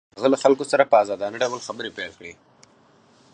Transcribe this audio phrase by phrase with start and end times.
[0.17, 2.33] هغه له خلکو سره په ازادانه ډول خبرې پيل کړې.